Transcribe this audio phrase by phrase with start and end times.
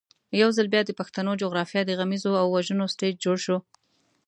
[0.41, 3.57] یو ځل بیا د پښتنو جغرافیه د غمیزو او وژنو سټېج جوړ شو.